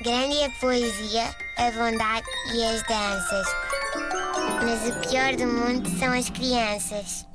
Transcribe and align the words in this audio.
Grande 0.00 0.38
é 0.38 0.46
a 0.46 0.50
poesia, 0.50 1.24
a 1.56 1.70
bondade 1.72 2.26
e 2.54 2.64
as 2.64 2.82
danças. 2.84 3.46
Mas 4.64 4.88
o 4.88 5.00
pior 5.00 5.34
do 5.34 5.46
mundo 5.48 5.90
são 5.98 6.12
as 6.12 6.30
crianças. 6.30 7.26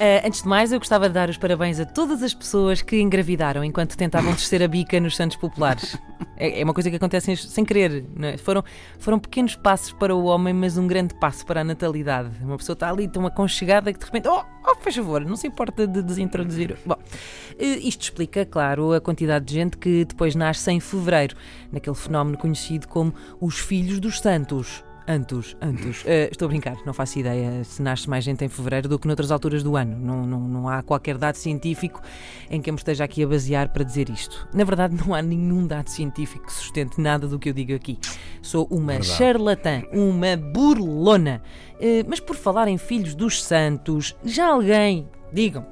Uh, 0.00 0.26
antes 0.26 0.40
de 0.40 0.48
mais, 0.48 0.72
eu 0.72 0.78
gostava 0.78 1.08
de 1.08 1.14
dar 1.14 1.28
os 1.28 1.36
parabéns 1.36 1.78
a 1.78 1.84
todas 1.84 2.22
as 2.22 2.32
pessoas 2.32 2.80
que 2.80 2.98
engravidaram 2.98 3.62
enquanto 3.62 3.98
tentavam 3.98 4.32
descer 4.32 4.62
a 4.62 4.66
bica 4.66 4.98
nos 4.98 5.14
Santos 5.14 5.36
Populares. 5.36 5.94
É, 6.38 6.62
é 6.62 6.64
uma 6.64 6.72
coisa 6.72 6.88
que 6.88 6.96
acontece 6.96 7.36
sem 7.36 7.66
querer. 7.66 8.06
É? 8.22 8.38
Foram, 8.38 8.64
foram 8.98 9.18
pequenos 9.18 9.56
passos 9.56 9.92
para 9.92 10.14
o 10.14 10.24
homem, 10.24 10.54
mas 10.54 10.78
um 10.78 10.86
grande 10.86 11.14
passo 11.16 11.44
para 11.44 11.60
a 11.60 11.64
natalidade. 11.64 12.30
Uma 12.40 12.56
pessoa 12.56 12.72
está 12.72 12.88
ali 12.88 13.06
tão 13.08 13.26
aconchegada 13.26 13.92
que 13.92 13.98
de 13.98 14.04
repente, 14.06 14.26
oh, 14.26 14.42
oh 14.64 14.74
faz 14.76 14.96
favor, 14.96 15.20
não 15.20 15.36
se 15.36 15.46
importa 15.46 15.86
de 15.86 16.02
desintroduzir. 16.02 16.78
Bom, 16.86 16.94
uh, 16.94 17.62
isto 17.86 18.00
explica, 18.00 18.46
claro, 18.46 18.94
a 18.94 19.02
quantidade 19.02 19.44
de 19.44 19.52
gente 19.52 19.76
que 19.76 20.06
depois 20.06 20.34
nasce 20.34 20.70
em 20.70 20.80
fevereiro, 20.80 21.36
naquele 21.70 21.96
fenómeno 21.96 22.38
conhecido 22.38 22.88
como 22.88 23.12
os 23.38 23.58
Filhos 23.58 24.00
dos 24.00 24.18
Santos. 24.18 24.82
Antos, 25.10 25.56
Antos. 25.60 26.02
Uh, 26.04 26.30
estou 26.30 26.46
a 26.46 26.48
brincar, 26.48 26.76
não 26.86 26.94
faço 26.94 27.18
ideia 27.18 27.64
se 27.64 27.82
nasce 27.82 28.08
mais 28.08 28.22
gente 28.22 28.44
em 28.44 28.48
fevereiro 28.48 28.88
do 28.88 28.96
que 28.96 29.08
noutras 29.08 29.32
alturas 29.32 29.60
do 29.60 29.76
ano. 29.76 29.98
Não, 29.98 30.24
não, 30.24 30.40
não 30.40 30.68
há 30.68 30.84
qualquer 30.84 31.18
dado 31.18 31.34
científico 31.34 32.00
em 32.48 32.62
que 32.62 32.70
eu 32.70 32.74
me 32.74 32.78
esteja 32.78 33.02
aqui 33.02 33.24
a 33.24 33.26
basear 33.26 33.72
para 33.72 33.82
dizer 33.82 34.08
isto. 34.08 34.48
Na 34.54 34.62
verdade, 34.62 34.94
não 34.94 35.12
há 35.12 35.20
nenhum 35.20 35.66
dado 35.66 35.88
científico 35.88 36.46
que 36.46 36.52
sustente 36.52 37.00
nada 37.00 37.26
do 37.26 37.40
que 37.40 37.48
eu 37.48 37.52
digo 37.52 37.74
aqui. 37.74 37.98
Sou 38.40 38.68
uma 38.70 38.92
verdade. 38.92 39.08
charlatã, 39.08 39.82
uma 39.92 40.36
burlona. 40.36 41.42
Uh, 41.74 42.06
mas 42.08 42.20
por 42.20 42.36
falar 42.36 42.68
em 42.68 42.78
filhos 42.78 43.16
dos 43.16 43.42
santos, 43.42 44.14
já 44.24 44.46
alguém, 44.46 45.08
digam, 45.32 45.66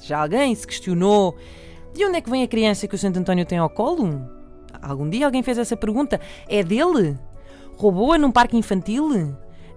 já 0.00 0.20
alguém 0.20 0.54
se 0.54 0.64
questionou 0.64 1.36
de 1.92 2.04
onde 2.04 2.18
é 2.18 2.20
que 2.20 2.30
vem 2.30 2.44
a 2.44 2.48
criança 2.48 2.86
que 2.86 2.94
o 2.94 2.98
Santo 2.98 3.18
António 3.18 3.44
tem 3.44 3.58
ao 3.58 3.68
colo? 3.68 4.22
Algum 4.80 5.08
dia 5.10 5.26
alguém 5.26 5.42
fez 5.42 5.58
essa 5.58 5.76
pergunta? 5.76 6.20
É 6.48 6.62
dele? 6.62 7.18
Roubou-a 7.76 8.18
num 8.18 8.30
parque 8.30 8.56
infantil? 8.56 9.34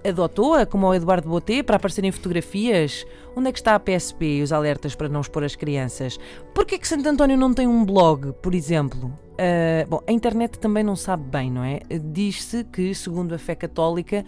Adotou-a, 0.08 0.66
como 0.66 0.88
o 0.88 0.94
Eduardo 0.94 1.28
Boté, 1.28 1.62
para 1.64 1.76
aparecer 1.76 2.04
em 2.06 2.12
fotografias? 2.12 3.06
Onde 3.36 3.50
é 3.50 3.52
que 3.52 3.59
está 3.59 3.76
a 3.76 3.80
PSP 3.80 4.38
e 4.38 4.42
os 4.42 4.54
alertas 4.54 4.95
para 4.95 5.09
não 5.09 5.22
expor 5.22 5.44
as 5.44 5.56
crianças? 5.56 6.17
Porquê 6.54 6.76
é 6.76 6.78
que 6.78 6.88
Santo 6.88 7.09
António 7.09 7.36
não 7.36 7.54
tem 7.54 7.67
um 7.67 7.84
blog, 7.84 8.31
por 8.42 8.56
exemplo? 8.56 9.08
Uh, 9.34 9.88
bom, 9.89 10.02
a 10.08 10.12
internet 10.12 10.59
também 10.59 10.84
não 10.84 10.95
sabe 10.95 11.23
bem, 11.23 11.52
não 11.52 11.64
é? 11.64 11.80
Diz-se 11.89 12.64
que, 12.64 12.94
segundo 12.95 13.36
a 13.36 13.38
fé 13.38 13.56
católica, 13.56 14.23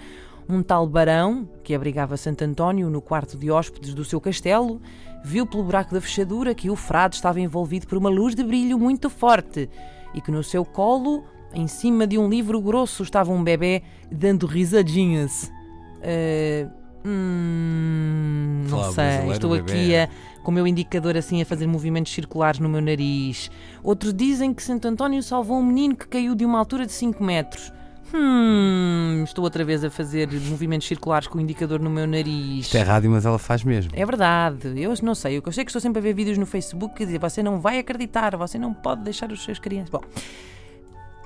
um 0.50 0.64
tal 0.64 0.88
barão, 0.88 1.48
que 1.64 1.76
abrigava 1.76 2.18
Santo 2.18 2.44
António 2.44 2.90
no 2.90 3.02
quarto 3.02 3.38
de 3.38 3.52
hóspedes 3.52 3.94
do 3.94 4.04
seu 4.04 4.20
castelo, 4.20 4.82
viu 5.24 5.46
pelo 5.46 5.64
buraco 5.64 5.94
da 5.94 6.02
fechadura 6.02 6.56
que 6.56 6.70
o 6.70 6.76
frade 6.76 7.16
estava 7.16 7.40
envolvido 7.40 7.88
por 7.88 7.98
uma 7.98 8.10
luz 8.10 8.34
de 8.34 8.44
brilho 8.44 8.78
muito 8.78 9.10
forte 9.10 9.70
e 10.14 10.20
que 10.20 10.32
no 10.32 10.44
seu 10.44 10.66
colo 10.66 11.24
em 11.54 11.68
cima 11.68 12.06
de 12.06 12.18
um 12.18 12.30
livro 12.30 12.62
grosso 12.62 13.04
estava 13.04 13.32
um 13.32 13.44
bebê 13.44 13.84
dando 14.12 14.46
risadinhas. 14.46 15.52
Uh, 15.98 16.70
hum, 17.06 18.66
não 18.70 18.92
sei, 18.92 19.32
estou 19.32 19.54
aqui 19.54 19.96
a, 19.96 20.10
com 20.44 20.52
o 20.52 20.54
meu 20.54 20.66
indicador 20.66 21.18
assim 21.18 21.42
a 21.42 21.46
fazer 21.46 21.68
movimentos 21.68 22.14
circulares 22.14 22.60
no 22.60 22.70
meu 22.70 22.82
nariz. 22.82 23.50
Outros 23.84 24.14
dizem 24.14 24.54
que 24.54 24.64
Santo 24.64 24.88
António 24.88 25.22
salvou 25.24 25.58
um 25.58 25.66
menino 25.66 25.96
que 25.96 26.08
caiu 26.08 26.36
de 26.36 26.46
uma 26.46 26.60
altura 26.60 26.86
de 26.86 26.92
5 26.92 27.24
metros. 27.24 27.72
Hum, 28.14 29.24
estou 29.24 29.44
outra 29.44 29.64
vez 29.64 29.84
a 29.84 29.90
fazer 29.90 30.28
movimentos 30.32 30.88
circulares 30.88 31.28
com 31.28 31.38
o 31.38 31.42
indicador 31.42 31.80
no 31.80 31.90
meu 31.90 32.08
nariz. 32.08 32.66
Isto 32.66 32.78
é 32.78 32.82
rádio, 32.82 33.12
mas 33.12 33.26
ela 33.26 33.38
faz 33.38 33.64
mesmo. 33.64 33.92
É 33.94 34.04
verdade. 34.04 34.82
Eu 34.82 34.94
não 35.04 35.14
sei. 35.14 35.38
Eu 35.38 35.52
sei 35.52 35.64
que 35.64 35.70
estou 35.70 35.82
sempre 35.82 36.00
a 36.00 36.02
ver 36.02 36.14
vídeos 36.14 36.38
no 36.38 36.46
Facebook 36.46 36.96
que 36.96 37.06
dizem 37.06 37.20
você 37.20 37.44
não 37.44 37.60
vai 37.60 37.78
acreditar, 37.78 38.36
você 38.36 38.58
não 38.58 38.74
pode 38.74 39.04
deixar 39.04 39.32
os 39.32 39.44
seus 39.44 39.60
crianças. 39.60 39.92
Bom, 39.92 40.02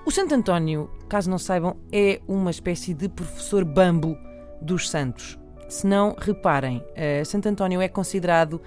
o 0.05 0.11
Santo 0.11 0.35
António, 0.35 0.89
caso 1.07 1.29
não 1.29 1.37
saibam, 1.37 1.77
é 1.89 2.19
uma 2.27 2.51
espécie 2.51 2.93
de 2.93 3.07
professor 3.07 3.63
bambo 3.63 4.17
dos 4.61 4.89
santos. 4.89 5.39
Se 5.69 5.87
não, 5.87 6.13
reparem, 6.19 6.79
uh, 6.79 7.25
Santo 7.25 7.47
António 7.47 7.81
é 7.81 7.87
considerado 7.87 8.61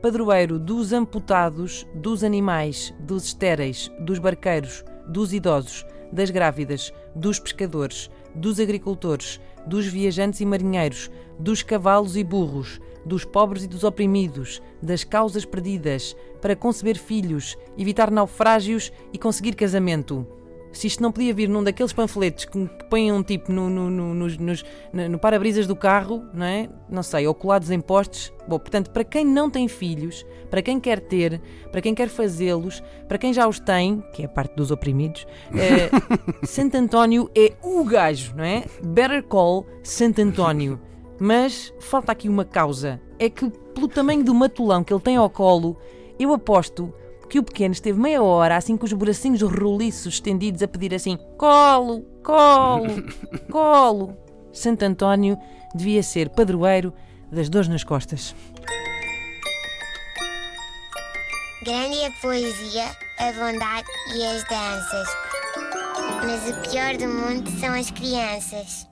padroeiro 0.00 0.58
dos 0.58 0.94
amputados, 0.94 1.86
dos 1.94 2.24
animais, 2.24 2.94
dos 2.98 3.24
estéreis, 3.26 3.90
dos 4.00 4.18
barqueiros, 4.18 4.82
dos 5.06 5.34
idosos, 5.34 5.84
das 6.10 6.30
grávidas, 6.30 6.92
dos 7.14 7.38
pescadores, 7.38 8.10
dos 8.34 8.58
agricultores, 8.58 9.38
dos 9.66 9.86
viajantes 9.86 10.40
e 10.40 10.46
marinheiros, 10.46 11.10
dos 11.38 11.62
cavalos 11.62 12.16
e 12.16 12.24
burros, 12.24 12.80
dos 13.04 13.22
pobres 13.24 13.64
e 13.64 13.68
dos 13.68 13.84
oprimidos, 13.84 14.62
das 14.82 15.04
causas 15.04 15.44
perdidas, 15.44 16.16
para 16.40 16.56
conceber 16.56 16.96
filhos, 16.96 17.58
evitar 17.76 18.10
naufrágios 18.10 18.90
e 19.12 19.18
conseguir 19.18 19.54
casamento 19.54 20.26
se 20.72 20.86
isto 20.86 21.02
não 21.02 21.10
podia 21.10 21.34
vir 21.34 21.48
num 21.48 21.62
daqueles 21.62 21.92
panfletos 21.92 22.44
que, 22.44 22.68
põem 22.88 23.12
um 23.12 23.22
tipo 23.22 23.52
no, 23.52 23.70
no, 23.70 23.90
no, 23.90 24.14
no, 24.14 24.28
no 25.10 25.18
para-brisas 25.18 25.66
do 25.66 25.76
carro, 25.76 26.24
não 26.32 26.46
é? 26.46 26.68
Não 26.88 27.02
sei, 27.02 27.26
ou 27.26 27.34
colados 27.34 27.70
em 27.70 27.80
postes. 27.80 28.32
Bom, 28.48 28.58
portanto, 28.58 28.90
para 28.90 29.04
quem 29.04 29.24
não 29.24 29.48
tem 29.48 29.68
filhos, 29.68 30.26
para 30.50 30.60
quem 30.62 30.80
quer 30.80 31.00
ter, 31.00 31.40
para 31.70 31.80
quem 31.80 31.94
quer 31.94 32.08
fazê-los, 32.08 32.82
para 33.06 33.18
quem 33.18 33.32
já 33.32 33.46
os 33.46 33.60
tem, 33.60 34.02
que 34.12 34.22
é 34.22 34.26
a 34.26 34.28
parte 34.28 34.56
dos 34.56 34.70
oprimidos, 34.70 35.26
é, 35.54 35.88
Santo 36.44 36.76
António 36.76 37.30
é 37.36 37.52
o 37.62 37.84
gajo, 37.84 38.34
não 38.36 38.44
é? 38.44 38.64
Better 38.82 39.22
call 39.22 39.66
Santo 39.82 40.20
António. 40.20 40.80
Mas 41.18 41.72
falta 41.78 42.12
aqui 42.12 42.28
uma 42.28 42.44
causa. 42.44 43.00
É 43.18 43.28
que, 43.28 43.48
pelo 43.74 43.86
tamanho 43.86 44.24
do 44.24 44.34
matulão 44.34 44.82
que 44.82 44.92
ele 44.92 45.02
tem 45.02 45.16
ao 45.16 45.28
colo, 45.28 45.76
eu 46.18 46.32
aposto 46.32 46.92
que 47.30 47.38
o 47.38 47.44
pequeno 47.44 47.72
esteve 47.72 47.98
meia 47.98 48.20
hora 48.20 48.56
assim 48.56 48.76
com 48.76 48.84
os 48.84 48.92
bracinhos 48.92 49.40
roliços 49.40 50.14
estendidos 50.14 50.62
a 50.62 50.68
pedir 50.68 50.92
assim: 50.92 51.16
colo, 51.38 52.02
colo, 52.24 53.04
colo. 53.48 54.16
Santo 54.52 54.82
António 54.82 55.38
devia 55.72 56.02
ser 56.02 56.28
padroeiro 56.28 56.92
das 57.30 57.48
dores 57.48 57.68
nas 57.68 57.84
costas. 57.84 58.34
Grande 61.62 62.00
é 62.00 62.06
a 62.06 62.10
poesia, 62.20 62.86
a 63.18 63.32
bondade 63.32 63.86
e 64.16 64.24
as 64.24 64.42
danças. 64.44 65.08
Mas 66.24 66.50
o 66.50 66.68
pior 66.68 66.96
do 66.96 67.06
mundo 67.06 67.48
são 67.60 67.72
as 67.72 67.90
crianças. 67.92 68.88